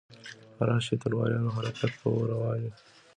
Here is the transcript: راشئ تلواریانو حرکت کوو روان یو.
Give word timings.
راشئ 0.67 0.95
تلواریانو 1.01 1.55
حرکت 1.57 1.91
کوو 2.01 2.29
روان 2.31 2.57
یو. 2.63 2.71